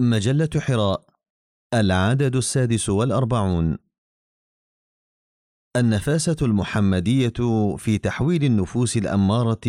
[0.00, 1.06] مجلة حراء
[1.74, 3.78] العدد السادس والأربعون.
[5.76, 7.32] النفاسة المحمدية
[7.76, 9.66] في تحويل النفوس الأمارة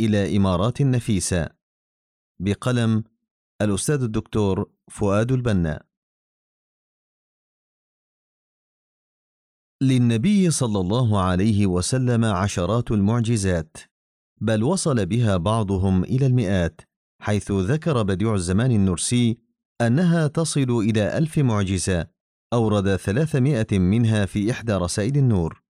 [0.00, 1.48] إلى إمارات نفيسة.
[2.40, 3.04] بقلم
[3.62, 5.84] الأستاذ الدكتور فؤاد البنا.
[9.82, 13.76] للنبي صلى الله عليه وسلم عشرات المعجزات
[14.40, 16.80] بل وصل بها بعضهم إلى المئات
[17.22, 19.47] حيث ذكر بديع الزمان النرسي
[19.80, 22.06] أنها تصل إلى ألف معجزة
[22.52, 25.62] أورد ثلاثمائة منها في إحدى رسائل النور.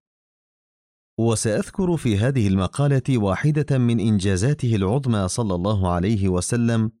[1.19, 6.91] وسأذكر في هذه المقالة واحدة من إنجازاته العظمى صلى الله عليه وسلم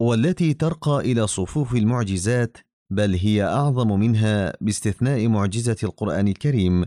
[0.00, 2.56] والتي ترقى إلى صفوف المعجزات
[2.90, 6.84] بل هي أعظم منها باستثناء معجزة القرآن الكريم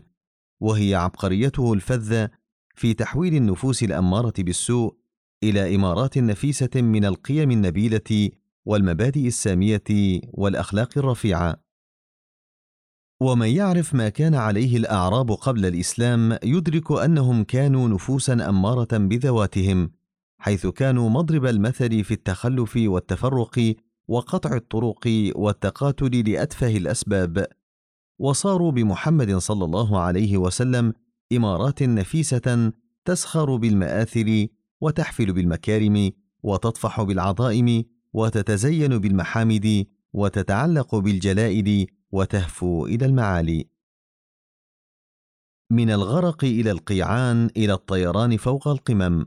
[0.62, 2.30] وهي عبقريته الفذة
[2.76, 4.96] في تحويل النفوس الأمارة بالسوء
[5.44, 8.30] إلى إمارات نفيسة من القيم النبيلة
[8.66, 9.84] والمبادئ السامية
[10.34, 11.64] والأخلاق الرفيعة.
[13.22, 19.92] ومن يعرف ما كان عليه الأعراب قبل الإسلام يدرك أنهم كانوا نفوسا أمارة بذواتهم
[20.38, 23.76] حيث كانوا مضرب المثل في التخلف والتفرق
[24.08, 27.48] وقطع الطرق والتقاتل لأتفه الأسباب.
[28.20, 30.94] وصاروا بمحمد صلى الله عليه وسلم
[31.34, 32.72] إمارات نفيسة
[33.06, 34.48] تسخر بالمآثر
[34.82, 36.12] وتحفل بالمكارم
[36.44, 43.68] وتطفح بالعظائم وتتزين بالمحامد وتتعلق بالجلائد وتهفو إلى المعالي.
[45.72, 49.26] من الغرق إلى القيعان إلى الطيران فوق القمم.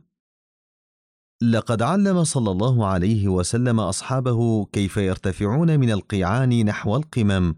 [1.43, 7.55] لقد علم صلى الله عليه وسلم أصحابه كيف يرتفعون من القيعان نحو القمم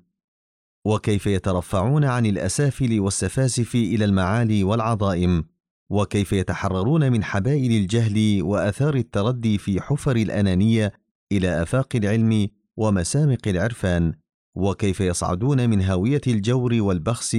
[0.87, 5.45] وكيف يترفعون عن الأسافل والسفاسف إلى المعالي والعظائم
[5.91, 10.93] وكيف يتحررون من حبائل الجهل وآثار التردي في حفر الأنانية
[11.33, 14.13] إلى آفاق العلم ومسامق العرفان
[14.55, 17.37] وكيف يصعدون من هاوية الجور والبخس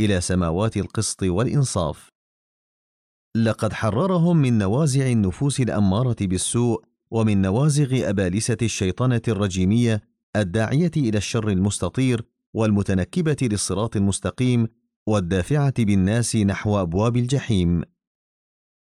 [0.00, 2.08] إلى سماوات القسط والإنصاف.
[3.36, 10.02] لقد حررهم من نوازع النفوس الأمارة بالسوء ومن نوازغ أبالسة الشيطنة الرجيمية
[10.36, 12.24] الداعية إلى الشر المستطير
[12.54, 14.68] والمتنكبة للصراط المستقيم
[15.06, 17.82] والدافعة بالناس نحو أبواب الجحيم.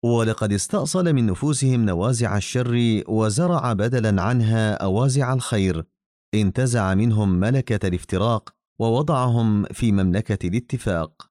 [0.04, 5.86] ولقد استأصل من نفوسهم نوازع الشر وزرع بدلا عنها أوازع الخير.
[6.34, 8.50] انتزع منهم ملكة الافتراق
[8.80, 11.30] ووضعهم في مملكة الاتفاق.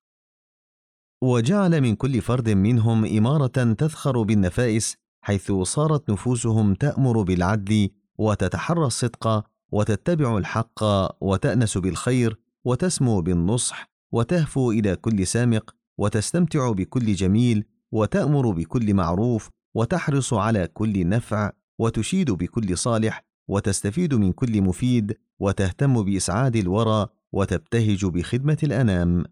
[1.22, 9.44] وجعل من كل فرد منهم إمارة تذخر بالنفائس حيث صارت نفوسهم تأمر بالعدل وتتحرى الصدق
[9.72, 10.84] وتتبع الحق
[11.24, 20.34] وتأنس بالخير وتسمو بالنصح وتهفو إلى كل سامق وتستمتع بكل جميل وتأمر بكل معروف وتحرص
[20.34, 28.58] على كل نفع وتشيد بكل صالح وتستفيد من كل مفيد وتهتم بإسعاد الورى وتبتهج بخدمة
[28.62, 29.24] الأنام.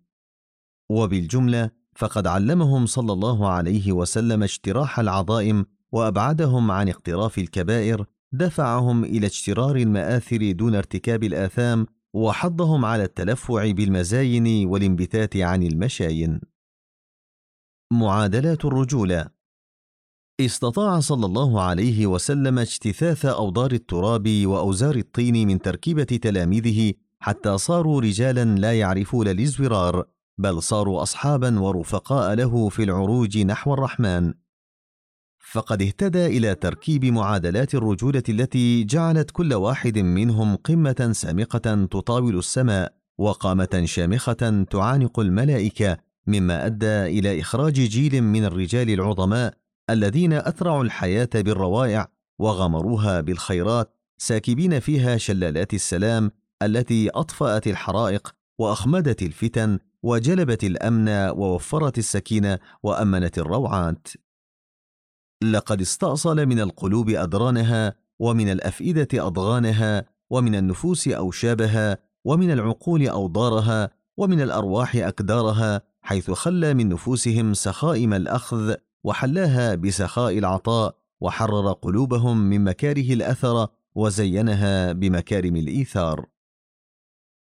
[0.90, 9.26] وبالجملة فقد علمهم صلى الله عليه وسلم اجتراح العظائم وأبعدهم عن اقتراف الكبائر دفعهم إلى
[9.26, 16.40] اجترار المآثر دون ارتكاب الآثام وحضهم على التلفع بالمزاين والانبتات عن المشاين.
[17.92, 19.26] معادلات الرجوله
[20.40, 28.00] استطاع صلى الله عليه وسلم اجتثاث أوضار التراب وأوزار الطين من تركيبة تلاميذه حتى صاروا
[28.00, 30.04] رجالا لا يعرفون الازورار
[30.38, 34.34] بل صاروا اصحابا ورفقاء له في العروج نحو الرحمن.
[35.52, 42.96] فقد اهتدى إلى تركيب معادلات الرجولة التي جعلت كل واحد منهم قمة سامقة تطاول السماء
[43.18, 49.54] وقامة شامخة تعانق الملائكة مما أدى إلى إخراج جيل من الرجال العظماء
[49.90, 56.30] الذين أثرعوا الحياة بالروائع وغمروها بالخيرات ساكبين فيها شلالات السلام
[56.62, 64.08] التي أطفأت الحرائق وأخمدت الفتن وجلبت الأمن ووفرت السكينة وأمنت الروعات.
[65.42, 74.40] لقد استأصل من القلوب أدرانها ومن الأفئدة أضغانها ومن النفوس أوشابها ومن العقول أوضارها ومن
[74.40, 78.74] الأرواح أكدارها حيث خلى من نفوسهم سخائم الأخذ
[79.04, 86.26] وحلاها بسخاء العطاء وحرر قلوبهم من مكاره الأثر وزينها بمكارم الإيثار.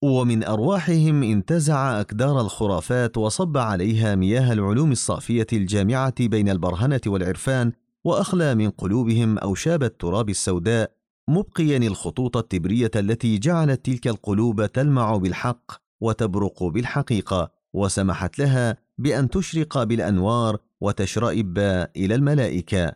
[0.02, 7.72] ومن أرواحهم انتزع أكدار الخرافات وصب عليها مياه العلوم الصافية الجامعة بين البرهنة والعرفان
[8.04, 10.92] وأخلى من قلوبهم أوشاب التراب السوداء
[11.28, 17.53] مبقيا الخطوط التبرية التي جعلت تلك القلوب تلمع بالحق وتبرق بالحقيقة.
[17.74, 21.58] وسمحت لها بأن تشرق بالأنوار وتشرئب
[21.96, 22.92] إلى الملائكة.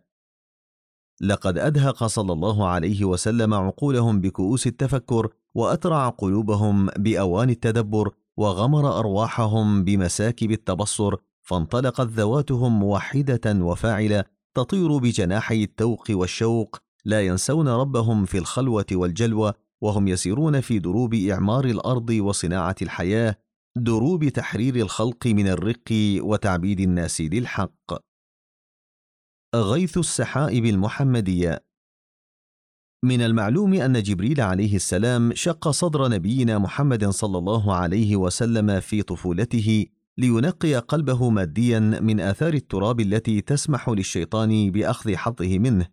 [1.20, 9.84] لقد أدهق صلى الله عليه وسلم عقولهم بكؤوس التفكر وأترع قلوبهم بأوان التدبر وغمر أرواحهم
[9.84, 14.24] بمساكب التبصر فانطلقت ذواتهم موحدة وفاعلة
[14.54, 21.64] تطير بجناحي التوق والشوق لا ينسون ربهم في الخلوة والجلوة وهم يسيرون في دروب إعمار
[21.64, 23.36] الأرض وصناعة الحياة
[23.82, 27.94] دروب تحرير الخلق من الرق وتعبيد الناس للحق.
[29.54, 31.64] غيث السحائب المحمدية.
[33.04, 39.02] من المعلوم أن جبريل عليه السلام شق صدر نبينا محمد صلى الله عليه وسلم في
[39.02, 39.86] طفولته
[40.18, 45.86] لينقي قلبه ماديا من آثار التراب التي تسمح للشيطان بأخذ حظه منه.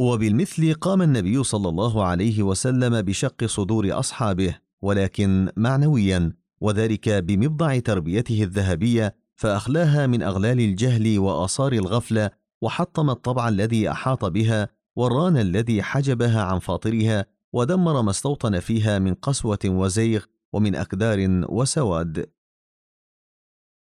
[0.00, 6.41] وبالمثل قام النبي صلى الله عليه وسلم بشق صدور أصحابه ولكن معنويا.
[6.62, 12.30] وذلك بمبضع تربيته الذهبية فأخلاها من أغلال الجهل وآثار الغفلة
[12.62, 19.14] وحطم الطبع الذي أحاط بها والران الذي حجبها عن فاطرها ودمر ما استوطن فيها من
[19.14, 22.30] قسوة وزيغ ومن أكدار وسواد.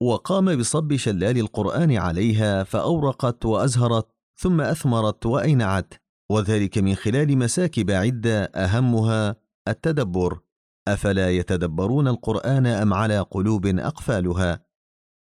[0.01, 5.93] وقام بصب شلال القرآن عليها فأورقت وأزهرت ثم أثمرت وأينعت
[6.31, 9.35] وذلك من خلال مساكب عدة أهمها
[9.67, 10.39] التدبر.
[10.87, 14.65] أفلا يتدبرون القرآن أم على قلوب أقفالها؟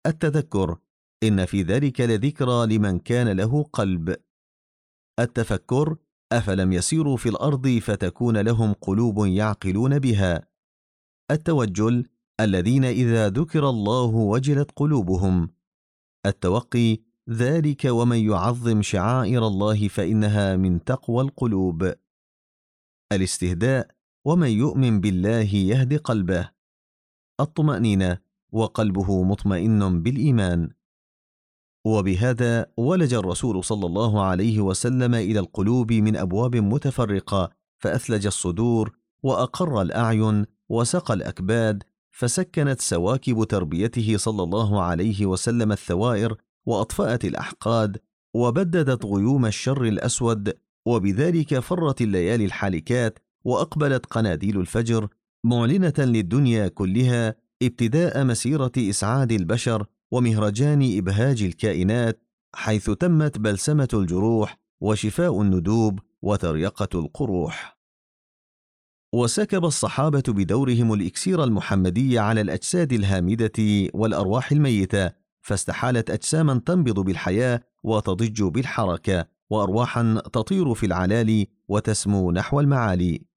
[0.05, 0.77] التذكر
[1.23, 4.15] إن في ذلك لذكرى لمن كان له قلب.
[5.19, 5.97] التفكر
[6.31, 10.47] أفلم يسيروا في الأرض فتكون لهم قلوب يعقلون بها؟
[11.31, 12.05] التوجل
[12.39, 15.49] الذين إذا ذكر الله وجلت قلوبهم.
[16.25, 16.97] التوقي
[17.29, 21.93] ذلك ومن يعظم شعائر الله فإنها من تقوى القلوب.
[23.11, 23.98] الاستهداء
[24.29, 26.49] ومن يؤمن بالله يهد قلبه.
[27.39, 28.17] الطمأنينة
[28.51, 30.69] وقلبه مطمئن بالإيمان.
[31.85, 39.81] وبهذا ولج الرسول صلى الله عليه وسلم إلى القلوب من ابواب متفرقه فاثلج الصدور واقر
[39.81, 46.35] الاعين وسقى الاكباد فسكنت سواكب تربيته صلى الله عليه وسلم الثوائر
[46.65, 47.97] واطفات الاحقاد
[48.33, 50.53] وبددت غيوم الشر الاسود
[50.85, 55.07] وبذلك فرت الليالي الحالكات وأقبلت قناديل الفجر
[55.43, 62.23] معلنة للدنيا كلها ابتداء مسيرة إسعاد البشر ومهرجان إبهاج الكائنات
[62.55, 67.79] حيث تمت بلسمة الجروح وشفاء الندوب وتريقة القروح.
[69.13, 75.11] وسكب الصحابة بدورهم الإكسير المحمدي على الأجساد الهامدة والأرواح الميتة
[75.41, 83.28] فاستحالت أجساما تنبض بالحياة وتضج بالحركة وأرواحا تطير في العلالي وتسمو نحو المعالي.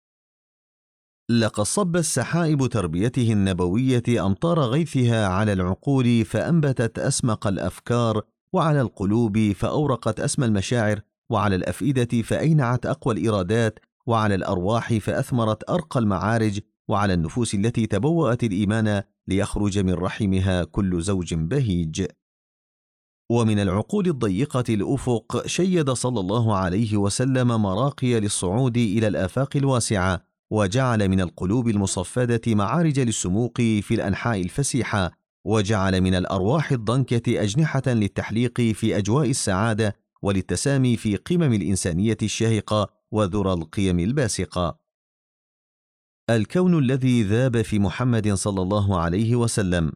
[1.28, 8.22] لقد صب السحائب تربيته النبوية أمطار غيثها على العقول فأنبتت أسمق الأفكار
[8.52, 16.60] وعلى القلوب فأورقت اسمى المشاعر وعلى الأفئدة فأينعت أقوى الإرادات وعلى الأرواح فأثمرت أرقى المعارج
[16.88, 22.06] وعلى النفوس التي تبوأت الإيمان ليخرج من رحمها كل زوج بهيج.
[23.30, 31.08] ومن العقول الضيقة الأفق شيد صلى الله عليه وسلم مراقي للصعود إلى الآفاق الواسعة وجعل
[31.08, 35.10] من القلوب المصفدة معارج للسموق في الأنحاء الفسيحة
[35.44, 43.52] وجعل من الأرواح الضنكة أجنحة للتحليق في أجواء السعادة وللتسامي في قمم الإنسانية الشاهقه وذرى
[43.52, 44.78] القيم الباسقة.
[46.30, 49.92] الكون الذي ذاب في محمد صلى الله عليه وسلم.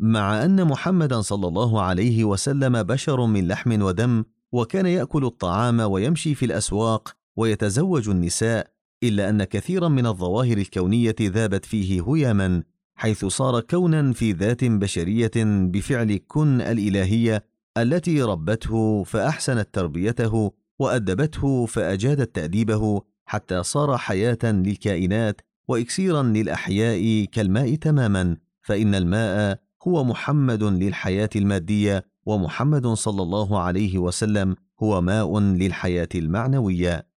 [0.00, 6.34] مع أن محمدا صلى الله عليه وسلم بشر من لحم ودم وكان يأكل الطعام ويمشي
[6.34, 8.74] في الأسواق ويتزوج النساء
[9.08, 12.62] إلا أن كثيرا من الظواهر الكونية ذابت فيه هياما
[12.94, 17.44] حيث صار كونا في ذات بشرية بفعل كن الإلهية
[17.78, 28.36] التي ربته فأحسنت تربيته وأدبته فأجادت تأديبه حتى صار حياة للكائنات واكسيرا للأحياء كالماء تماما
[28.62, 29.58] فإن الماء
[29.88, 37.13] هو محمد للحياة المادية ومحمد صلى الله عليه وسلم هو ماء للحياة المعنوية.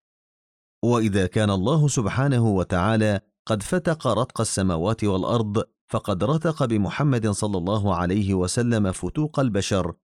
[0.84, 7.94] وإذا كان الله سبحانه وتعالى قد فتق رتق السماوات والأرض فقد رتق بمحمد صلى الله
[7.94, 9.94] عليه وسلم فتوق البشر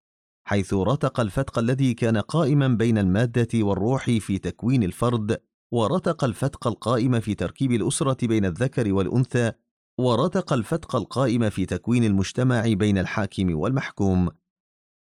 [0.46, 5.40] حيث رتق الفتق الذي كان قائما بين المادة والروح في تكوين الفرد
[5.72, 9.52] ورتق الفتق القائم في تركيب الأسرة بين الذكر والأنثى
[9.98, 14.28] ورتق الفتق القائم في تكوين المجتمع بين الحاكم والمحكوم.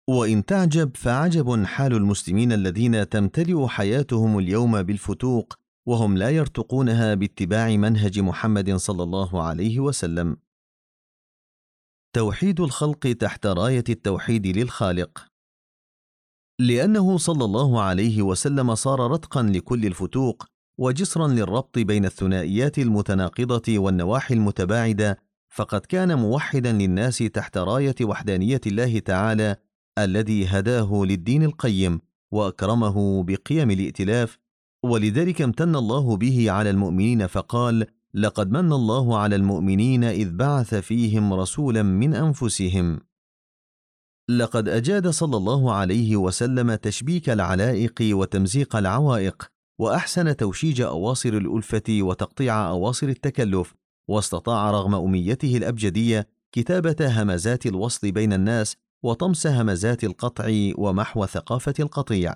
[0.08, 5.54] وإن تعجب فعجب حال المسلمين الذين تمتلئ حياتهم اليوم بالفتوق
[5.86, 10.36] وهم لا يرتقونها باتباع منهج محمد صلى الله عليه وسلم.
[12.12, 15.26] توحيد الخلق تحت راية التوحيد للخالق.
[16.60, 20.44] لأنه صلى الله عليه وسلم صار رتقا لكل الفتوق
[20.78, 28.98] وجسرا للربط بين الثنائيات المتناقضة والنواحي المتباعدة فقد كان موحدا للناس تحت راية وحدانية الله
[28.98, 29.56] تعالى
[29.98, 32.00] الذي هداه للدين القيم
[32.32, 34.38] وأكرمه بقيم الائتلاف
[34.84, 41.34] ولذلك امتن الله به على المؤمنين فقال لقد من الله على المؤمنين إذ بعث فيهم
[41.34, 43.00] رسولا من أنفسهم.
[44.28, 52.68] لقد أجاد صلى الله عليه وسلم تشبيك العلائق وتمزيق العوائق وأحسن توشيج أواصر الألفة وتقطيع
[52.68, 53.74] أواصر التكلف
[54.08, 58.76] واستطاع رغم أميته الأبجدية كتابة همزات الوصل بين الناس
[59.06, 62.34] وطمس همزات القطع ومحو ثقافة القطيع.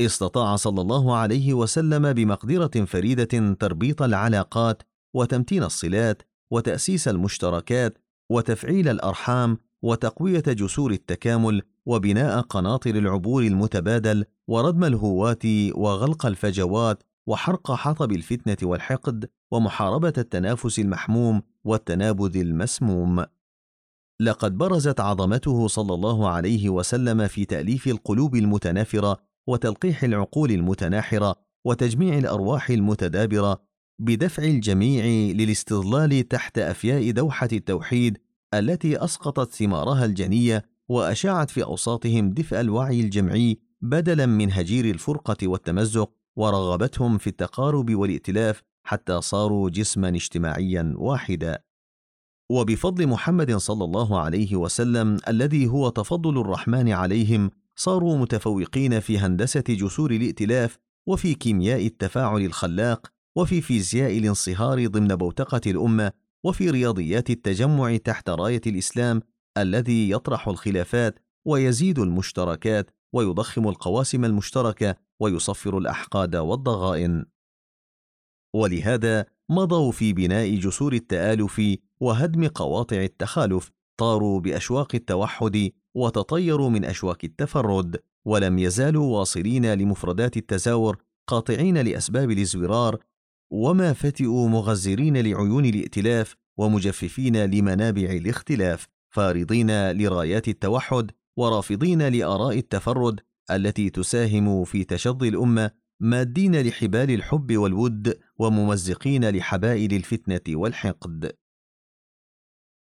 [0.00, 4.82] استطاع صلى الله عليه وسلم بمقدرة فريدة تربيط العلاقات
[5.14, 7.98] وتمتين الصلات وتأسيس المشتركات
[8.30, 15.42] وتفعيل الأرحام وتقوية جسور التكامل وبناء قناطر العبور المتبادل وردم الهوات
[15.74, 23.24] وغلق الفجوات وحرق حطب الفتنة والحقد ومحاربة التنافس المحموم والتنابذ المسموم.
[24.20, 32.18] لقد برزت عظمته صلى الله عليه وسلم في تأليف القلوب المتنافرة وتلقيح العقول المتناحرة وتجميع
[32.18, 33.62] الأرواح المتدابرة
[33.98, 35.04] بدفع الجميع
[35.34, 38.18] للاستظلال تحت أفياء دوحة التوحيد
[38.54, 46.10] التي أسقطت ثمارها الجنية وأشاعت في أوساطهم دفء الوعي الجمعي بدلا من هجير الفرقة والتمزق
[46.36, 51.65] ورغبتهم في التقارب والائتلاف حتى صاروا جسما اجتماعيا واحدا.
[52.50, 59.64] وبفضل محمد صلى الله عليه وسلم الذي هو تفضل الرحمن عليهم صاروا متفوقين في هندسة
[59.68, 66.12] جسور الائتلاف وفي كيمياء التفاعل الخلاق وفي فيزياء الانصهار ضمن بوتقة الأمة
[66.44, 69.22] وفي رياضيات التجمع تحت راية الإسلام
[69.58, 77.24] الذي يطرح الخلافات ويزيد المشتركات ويضخم القواسم المشتركة ويصفر الأحقاد والضغائن.
[78.56, 81.62] ولهذا مضوا في بناء جسور التآلف
[82.00, 90.96] وهدم قواطع التخالف طاروا بأشواق التوحد وتطيروا من اشواك التفرد ولم يزالوا واصلين لمفردات التزاور
[91.26, 92.98] قاطعين لأسباب الازورار
[93.50, 103.20] وما فتئوا مغزرين لعيون الائتلاف ومجففين لمنابع الاختلاف فارضين لرايات التوحد ورافضين لآراء التفرد
[103.50, 105.70] التي تساهم في تشظي الأمة
[106.00, 111.32] مادين لحبال الحب والود وممزقين لحبائل الفتنة والحقد.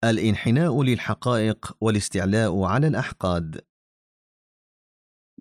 [0.03, 3.61] الإنحناء للحقائق والاستعلاء على الأحقاد.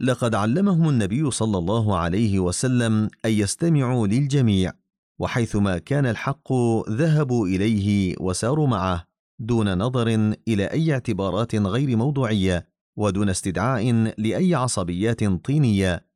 [0.01, 4.73] لقد علمهم النبي صلى الله عليه وسلم أن يستمعوا للجميع
[5.19, 6.53] وحيثما كان الحق
[6.91, 9.05] ذهبوا إليه وساروا معه
[9.39, 16.08] دون نظر إلى أي اعتبارات غير موضوعية ودون استدعاء لأي عصبيات طينية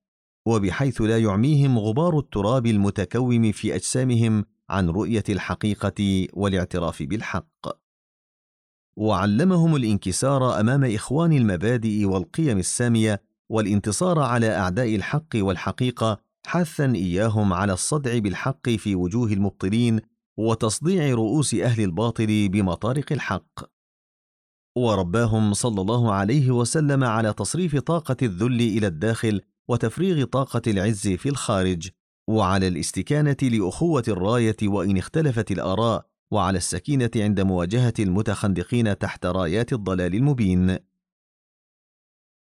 [0.46, 7.82] وبحيث لا يعميهم غبار التراب المتكوم في أجسامهم عن رؤية الحقيقة والاعتراف بالحق.
[8.96, 17.72] وعلمهم الانكسار أمام إخوان المبادئ والقيم السامية والانتصار على أعداء الحق والحقيقة حثا إياهم على
[17.72, 20.00] الصدع بالحق في وجوه المبطلين
[20.36, 23.72] وتصديع رؤوس أهل الباطل بمطارق الحق.
[24.76, 31.28] ورباهم صلى الله عليه وسلم على تصريف طاقة الذل إلى الداخل وتفريغ طاقة العز في
[31.28, 31.88] الخارج
[32.28, 40.14] وعلى الاستكانة لأخوة الراية وإن اختلفت الآراء وعلى السكينة عند مواجهة المتخندقين تحت رايات الضلال
[40.14, 40.78] المبين.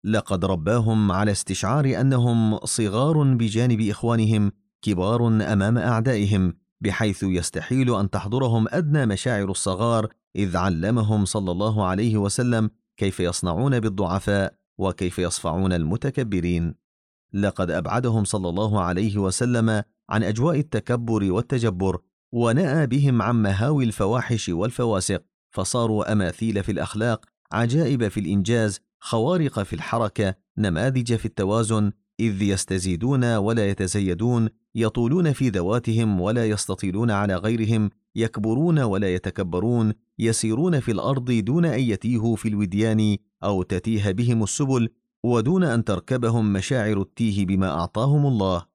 [0.04, 8.66] لقد رباهم على استشعار أنهم صغار بجانب إخوانهم كبار أمام أعدائهم بحيث يستحيل أن تحضرهم
[8.70, 16.89] أدنى مشاعر الصغار إذ علمهم صلى الله عليه وسلم كيف يصنعون بالضعفاء وكيف يصفعون المتكبرين.
[17.34, 21.98] لقد أبعدهم صلى الله عليه وسلم عن أجواء التكبر والتجبر
[22.32, 29.74] ونأى بهم عن مهاوي الفواحش والفواسق فصاروا أماثيل في الأخلاق عجائب في الإنجاز خوارق في
[29.74, 37.90] الحركة نماذج في التوازن إذ يستزيدون ولا يتزيدون يطولون في ذواتهم ولا يستطيلون على غيرهم
[38.16, 44.90] يكبرون ولا يتكبرون يسيرون في الأرض دون أن يتيهوا في الوديان أو تتيه بهم السبل
[45.26, 48.66] ودون أن تركبهم مشاعر التيه بما أعطاهم الله.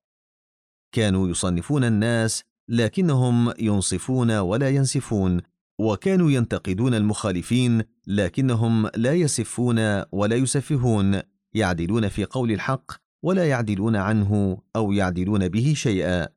[0.93, 5.41] كانوا يصنفون الناس لكنهم ينصفون ولا ينسفون
[5.79, 11.21] وكانوا ينتقدون المخالفين لكنهم لا يسفون ولا يسفهون
[11.55, 16.29] يعدلون في قول الحق ولا يعدلون عنه أو يعدلون به شيئا.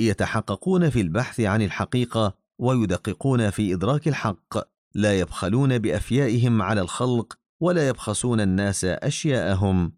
[0.00, 4.58] يتحققون في البحث عن الحقيقة ويدققون في إدراك الحق
[4.94, 9.92] لا يبخلون بأفيائهم على الخلق ولا يبخسون الناس أشياءهم.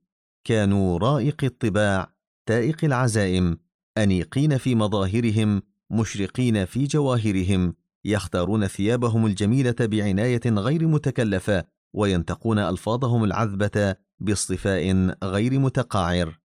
[0.45, 2.13] كانوا رائق الطباع
[2.47, 3.59] تائق العزائم
[3.99, 13.95] أنيقين في مظاهرهم مشرقين في جواهرهم يختارون ثيابهم الجميلة بعناية غير متكلفة وينتقون ألفاظهم العذبة
[14.21, 16.39] باصطفاء غير متقاعر.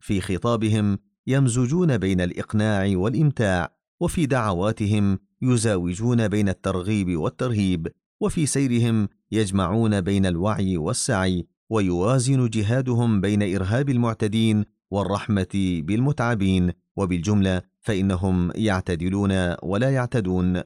[0.00, 7.88] في خطابهم يمزجون بين الإقناع والإمتاع وفي دعواتهم يزاوجون بين الترغيب والترهيب.
[8.20, 18.52] وفي سيرهم يجمعون بين الوعي والسعي ويوازن جهادهم بين إرهاب المعتدين والرحمة بالمتعبين وبالجملة فإنهم
[18.54, 20.62] يعتدلون ولا يعتدون.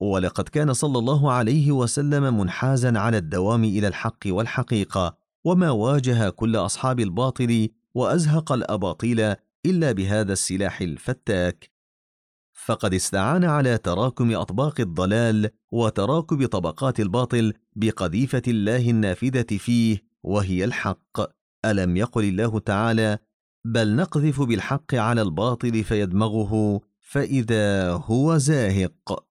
[0.00, 6.56] ولقد كان صلى الله عليه وسلم منحازا على الدوام إلى الحق والحقيقة وما واجه كل
[6.56, 9.34] أصحاب الباطل وأزهق الأباطيل
[9.66, 11.77] إلا بهذا السلاح الفتاك.
[12.68, 21.20] فقد استعان على تراكم أطباق الضلال وتراكب طبقات الباطل بقذيفة الله النافذة فيه وهي الحق.
[21.64, 23.18] ألم يقل الله تعالى
[23.64, 29.24] بل نقذف بالحق على الباطل فيدمغه فإذا هو زاهق.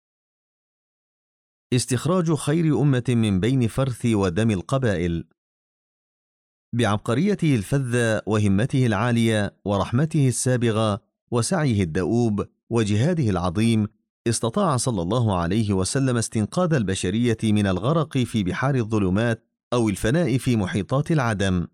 [1.73, 5.27] استخراج خير أمة من بين فرث ودم القبائل.
[6.73, 11.01] بعبقريته الفذة وهمته العالية ورحمته السابغة
[11.31, 13.87] وسعيه الدؤوب وجهاده العظيم
[14.27, 20.55] استطاع صلى الله عليه وسلم استنقاذ البشرية من الغرق في بحار الظلمات أو الفناء في
[20.55, 21.67] محيطات العدم.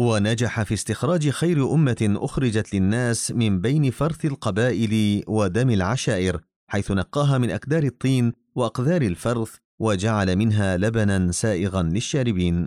[0.00, 7.38] ونجح في استخراج خير أمة أخرجت للناس من بين فرث القبائل ودم العشائر حيث نقاها
[7.38, 12.66] من اكدار الطين وأقذار الفرث وجعل منها لبنا سائغا للشاربين.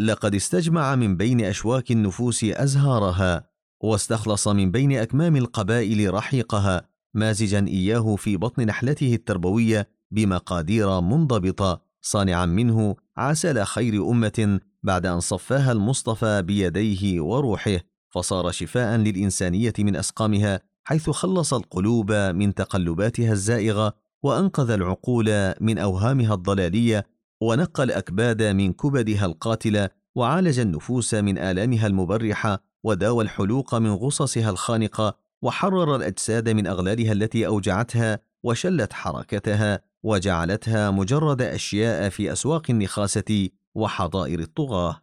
[0.00, 8.16] لقد استجمع من بين أشواك النفوس أزهارها واستخلص من بين أكمام القبائل رحيقها مازجا إياه
[8.16, 11.86] في بطن نحلته التربوية بمقادير منضبطة.
[12.00, 17.78] صانعا منه عسل خير أمة بعد أن صفاها المصطفى بيديه وروحه
[18.10, 23.92] فصار شفاء للإنسانية من أسقامها حيث خلص القلوب من تقلباتها الزائغة
[24.22, 27.06] وأنقذ العقول من أوهامها الضلالية
[27.40, 35.16] ونقى الأكباد من كبدها القاتله وعالج النفوس من آلامها المبرحة وداوى الحلوق من غصصها الخانقة
[35.42, 44.40] وحرر الأجساد من أغلالها التي أوجعتها وشلت حركتها وجعلتها مجرد أشياء في أسواق النخاسة وحظائر
[44.40, 45.02] الطغاة.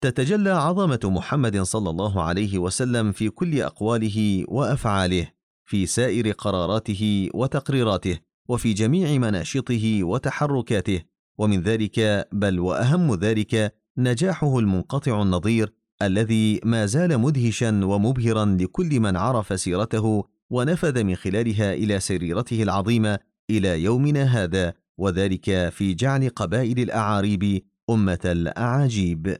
[0.00, 5.28] تتجلى عظمة محمد صلى الله عليه وسلم في كل أقواله وأفعاله
[5.64, 8.18] في سائر قراراته وتقريراته
[8.48, 11.02] وفي جميع مناشطه وتحركاته
[11.38, 19.16] ومن ذلك بل وأهم ذلك نجاحه المنقطع النظير الذي ما زال مدهشا ومبهرا لكل من
[19.16, 23.18] عرف سيرته ونفذ من خلالها إلى سريرته العظيمة
[23.50, 29.36] إلى يومنا هذا وذلك في جعل قبائل الأعاريب أمة الأعاجيب.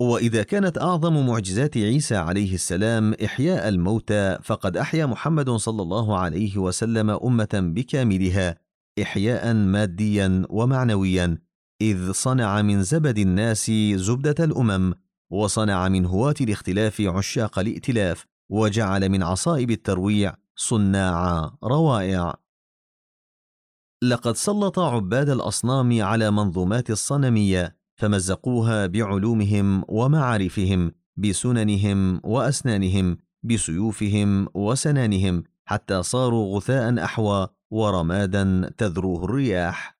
[0.00, 6.58] وإذا كانت أعظم معجزات عيسى عليه السلام إحياء الموتى فقد أحيا محمد صلى الله عليه
[6.58, 8.58] وسلم أمة بكاملها
[9.02, 11.38] احياء ماديا ومعنويا.
[11.80, 14.94] إذ صنع من زبد الناس زبدة الأمم
[15.30, 22.34] وصنع من هواة الاختلاف عشاق الائتلاف وجعل من عصائب الترويع صناع روائع.
[24.02, 36.02] لقد سلط عباد الأصنام على منظومات الصنمية فمزقوها بعلومهم ومعارفهم بسننهم وأسنانهم بسيوفهم وسنانهم حتى
[36.02, 39.95] صاروا غثاء أحوى ورمادا تذروه الرياح.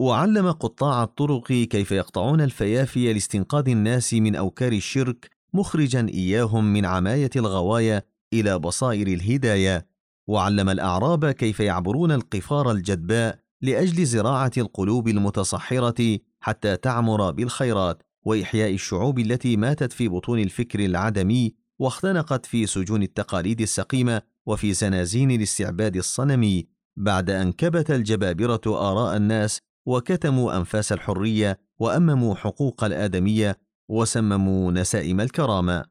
[0.00, 7.30] وعلم قطاع الطرق كيف يقطعون الفيافي لاستنقاذ الناس من أوكار الشرك مخرجا إياهم من عماية
[7.36, 9.86] الغواية إلى بصائر الهداية.
[10.26, 19.18] وعلم الأعراب كيف يعبرون القفار الجدباء لأجل زراعة القلوب المتصحرة حتى تعمر بالخيرات وإحياء الشعوب
[19.18, 26.66] التي ماتت في بطون الفكر العدمي واختنقت في سجون التقاليد السقيمة وفي زنازين الاستعباد الصنمي.
[26.96, 35.84] بعد أن كبت الجبابرة آراء الناس وكتموا أنفاس الحرية وأمموا حقوق الآدمية وسمموا نسائم الكرامة.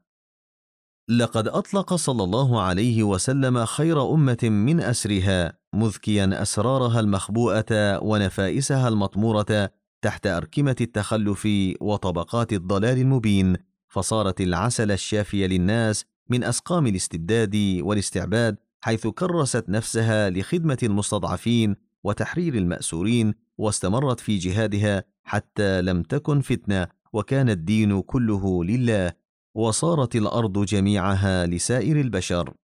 [1.08, 9.70] لقد أطلق صلى الله عليه وسلم خير أمة من أسرها مذكيا أسرارها المخبوءة ونفائسها المطمورة
[10.02, 11.48] تحت أركمة التخلف
[11.80, 13.56] وطبقات الضلال المبين
[13.88, 23.34] فصارت العسل الشافي للناس من أسقام الاستبداد والاستعباد حيث كرست نفسها لخدمة المستضعفين وتحرير المأسورين
[23.58, 29.12] واستمرت في جهادها حتى لم تكن فتنة وكان الدين كله لله
[29.54, 32.54] وصارت الأرض جميعها لسائر البشر.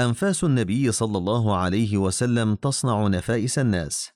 [0.00, 4.10] أنفاس النبي صلى الله عليه وسلم تصنع نفائس الناس.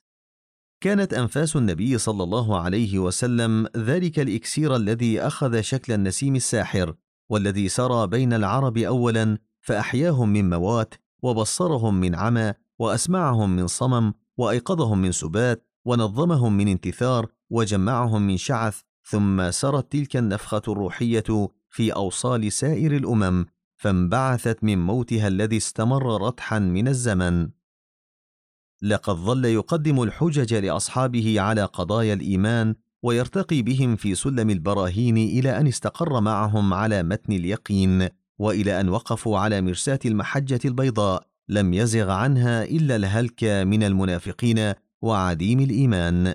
[0.81, 6.95] كانت أنفاس النبي صلى الله عليه وسلم ذلك الإكسير الذي أخذ شكل النسيم الساحر
[7.29, 14.97] والذي سرى بين العرب اولا فأحياهم من موات وبصرهم من عمى وأسمعهم من صمم وأيقظهم
[14.97, 22.51] من سبات ونظمهم من انتثار وجمعهم من شعث ثم سرت تلك النفخة الروحية في أوصال
[22.51, 23.45] سائر الأمم
[23.77, 27.49] فانبعثت من موتها الذي استمر رتحا من الزمن.
[28.81, 35.67] لقد ظل يقدم الحجج لأصحابه على قضايا الإيمان ويرتقي بهم في سلم البراهين إلى أن
[35.67, 42.63] استقر معهم على متن اليقين وإلى أن وقفوا على مرساة المحجة البيضاء لم يزغ عنها
[42.63, 46.33] إلا الهلك من المنافقين وعديم الإيمان.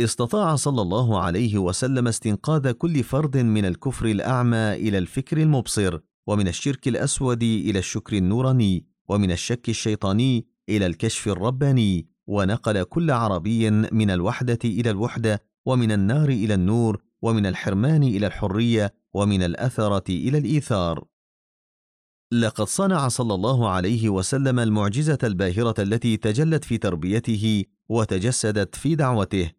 [0.00, 6.48] استطاع صلى الله عليه وسلم استنقاذ كل فرد من الكفر الأعمى إلى الفكر المبصر ومن
[6.48, 14.10] الشرك الأسود إلى الشكر النوراني ومن الشك الشيطاني إلى الكشف الرباني ونقل كل عربي من
[14.10, 21.04] الوحدة إلى الوحدة ومن النار إلى النور ومن الحرمان إلى الحرية ومن الأثرة إلى الإيثار.
[22.32, 29.50] لقد صنع صلى الله عليه وسلم المعجزة الباهرة التي تجلت في تربيته وتجسدت في دعوته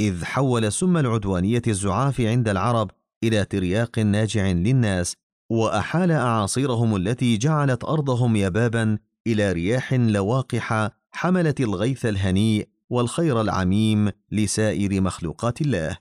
[0.00, 2.90] إذ حول سم العدوانية الزعاف عند العرب
[3.24, 5.16] إلى ترياق ناجع للناس
[5.50, 15.00] وأحال أعاصيرهم التي جعلت أرضهم يبابا إلى رياح لواقحه حملت الغيث الهنيء والخير العميم لسائر
[15.00, 15.98] مخلوقات الله.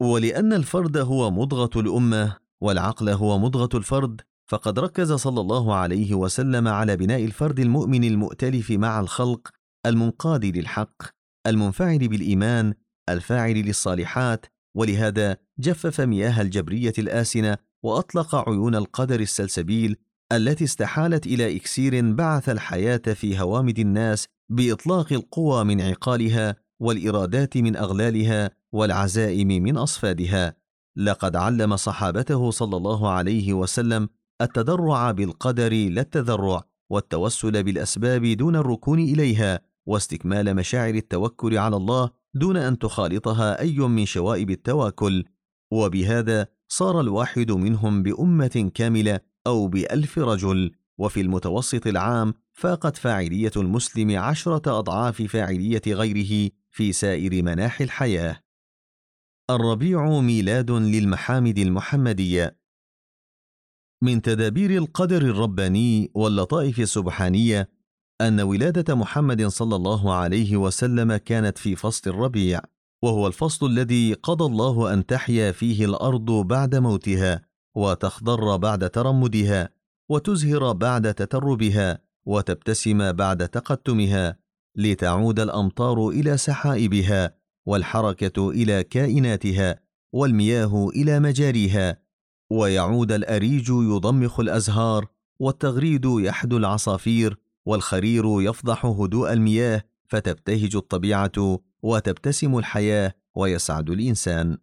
[0.00, 6.68] ولأن الفرد هو مضغة الأمة والعقل هو مضغة الفرد فقد ركز صلى الله عليه وسلم
[6.68, 9.48] على بناء الفرد المؤمن المؤتلف مع الخلق
[9.86, 11.02] المنقاد للحق
[11.46, 12.74] المنفعل بالإيمان
[13.08, 19.96] الفاعل للصالحات ولهذا جفف مياه الجبرية الآسنة وأطلق عيون القدر السلسبيل
[20.32, 27.76] التي استحالت إلى إكسير بعث الحياة في هوامد الناس بإطلاق القوى من عقالها والإرادات من
[27.76, 30.54] أغلالها والعزائم من أصفادها.
[30.96, 34.08] لقد علم صحابته صلى الله عليه وسلم
[34.40, 42.56] التضرع بالقدر لا التذرع والتوسل بالأسباب دون الركون إليها واستكمال مشاعر التوكل على الله دون
[42.56, 45.24] أن تخالطها أي من شوائب التواكل.
[45.72, 50.72] وبهذا صار الواحد منهم بأمة كاملة أو بألف رجل.
[50.98, 58.40] وفي المتوسط العام فاقت فاعلية المسلم عشرة أضعاف فاعلية غيره في سائر مناحي الحياة.
[59.50, 62.65] الربيع ميلاد للمحامد المحمدية.
[64.02, 67.68] من تدابير القدر الرباني واللطائف السبحانية
[68.20, 72.60] أن ولادة محمد صلى الله عليه وسلم كانت في فصل الربيع
[73.02, 77.42] وهو الفصل الذي قضى الله أن تحيا فيه الأرض بعد موتها
[77.76, 79.68] وتخضر بعد ترمدها
[80.08, 84.36] وتزهر بعد تتربها وتبتسم بعد تقتمها
[84.76, 87.34] لتعود الأمطار إلى سحائبها
[87.66, 89.80] والحركة إلى كائناتها
[90.12, 92.05] والمياه إلى مجاريها
[92.50, 95.06] ويعود الأريج يضمخ الأزهار
[95.38, 104.58] والتغريد يحدو العصافير والخرير يفضح هدوء المياه فتبتهج الطبيعة وتبتسم الحياة ويسعد الإنسان.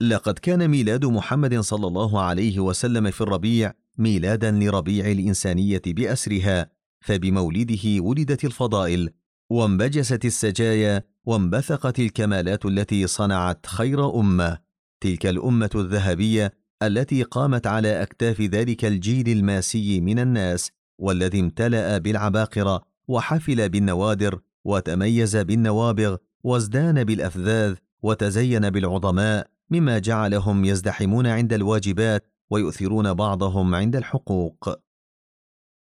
[0.00, 8.00] لقد كان ميلاد محمد صلى الله عليه وسلم في الربيع ميلادا لربيع الإنسانية بأسرها فبمولده
[8.00, 9.10] ولدت الفضائل
[9.50, 14.58] وانبجست السجايا وانبثقت الكمالات التي صنعت خير أمة.
[15.00, 22.82] تلك الأمة الذهبية التي قامت على أكتاف ذلك الجيل الماسي من الناس والذي امتلأ بالعباقرة
[23.08, 33.74] وحفل بالنوادر وتميز بالنوابغ وازدان بالأفذاذ وتزين بالعظماء مما جعلهم يزدحمون عند الواجبات ويؤثرون بعضهم
[33.74, 34.68] عند الحقوق.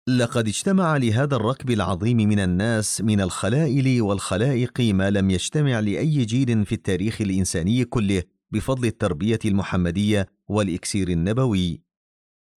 [0.08, 6.66] لقد اجتمع لهذا الركب العظيم من الناس من الخلائل والخلائق ما لم يجتمع لأي جيل
[6.66, 8.24] في التاريخ الإنساني كله.
[8.54, 11.82] بفضل التربية المحمدية والإكسير النبوي.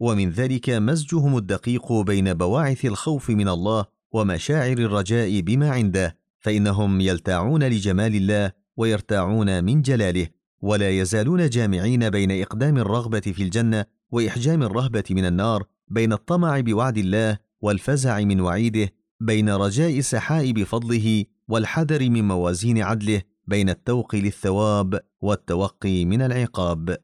[0.00, 7.62] ومن ذلك مزجهم الدقيق بين بواعث الخوف من الله ومشاعر الرجاء بما عنده فإنهم يلتاعون
[7.62, 10.26] لجمال الله ويرتاعون من جلاله
[10.62, 16.98] ولا يزالون جامعين بين إقدام الرغبة في الجنة وإحجام الرهبة من النار بين الطمع بوعد
[16.98, 25.00] الله والفزع من وعيده بين رجاء سحائب فضله والحذر من موازين عدله بين التوق للثواب
[25.20, 26.96] والتوقي من العقاب.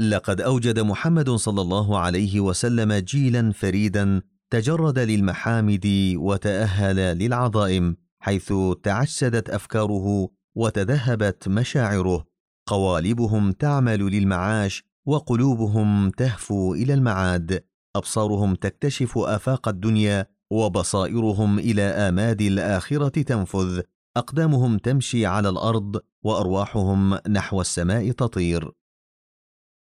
[0.00, 9.50] لقد أوجد محمد صلى الله عليه وسلم جيلا فريدا تجرد للمحامد وتأهل للعظائم حيث تعسدت
[9.50, 12.24] أفكاره وتذهبت مشاعره.
[12.68, 17.64] قوالبهم تعمل للمعاش وقلوبهم تهفو إلى المعاد.
[17.96, 23.80] أبصارهم تكتشف آفاق الدنيا وبصائرهم إلى آماد الآخرة تنفذ.
[24.16, 28.72] أقدامهم تمشي على الأرض وأرواحهم نحو السماء تطير.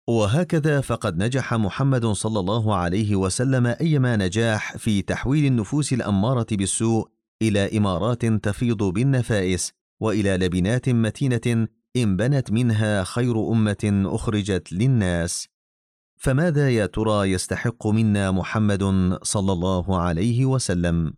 [0.09, 7.09] وهكذا فقد نجح محمد صلى الله عليه وسلم أيما نجاح في تحويل النفوس الأمارة بالسوء
[7.43, 15.49] إلى إمارات تفيض بالنفائس وإلى لبنات متينة انبنت منها خير أمة أخرجت للناس.
[16.17, 18.83] فماذا يا ترى يستحق منا محمد
[19.23, 21.15] صلى الله عليه وسلم؟